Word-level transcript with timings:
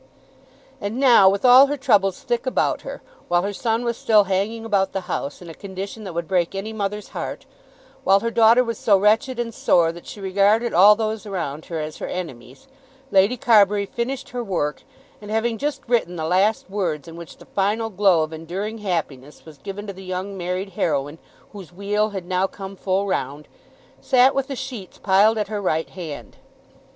And 0.81 0.99
now 0.99 1.29
with 1.29 1.45
all 1.45 1.67
her 1.67 1.77
troubles 1.77 2.21
thick 2.23 2.47
about 2.47 2.81
her, 2.81 3.03
while 3.27 3.43
her 3.43 3.53
son 3.53 3.85
was 3.85 3.97
still 3.97 4.23
hanging 4.23 4.65
about 4.65 4.93
the 4.93 5.01
house 5.01 5.43
in 5.43 5.47
a 5.47 5.53
condition 5.53 6.05
that 6.05 6.13
would 6.13 6.27
break 6.27 6.55
any 6.55 6.73
mother's 6.73 7.09
heart, 7.09 7.45
while 8.03 8.21
her 8.21 8.31
daughter 8.31 8.63
was 8.63 8.79
so 8.79 8.97
wretched 8.97 9.37
and 9.39 9.53
sore 9.53 9.91
that 9.91 10.07
she 10.07 10.19
regarded 10.19 10.73
all 10.73 10.95
those 10.95 11.27
around 11.27 11.65
her 11.65 11.79
as 11.79 11.97
her 11.97 12.07
enemies, 12.07 12.67
Lady 13.11 13.37
Carbury 13.37 13.85
finished 13.85 14.29
her 14.29 14.43
work, 14.43 14.81
and 15.21 15.29
having 15.29 15.59
just 15.59 15.81
written 15.87 16.15
the 16.15 16.25
last 16.25 16.67
words 16.67 17.07
in 17.07 17.15
which 17.15 17.37
the 17.37 17.45
final 17.45 17.91
glow 17.91 18.23
of 18.23 18.33
enduring 18.33 18.79
happiness 18.79 19.45
was 19.45 19.59
given 19.59 19.85
to 19.85 19.93
the 19.93 20.03
young 20.03 20.35
married 20.35 20.69
heroine 20.69 21.19
whose 21.51 21.71
wheel 21.71 22.09
had 22.09 22.25
now 22.25 22.47
come 22.47 22.75
full 22.75 23.05
round, 23.05 23.47
sat 23.99 24.33
with 24.33 24.47
the 24.47 24.55
sheets 24.55 24.97
piled 24.97 25.37
at 25.37 25.47
her 25.49 25.61
right 25.61 25.91
hand. 25.91 26.37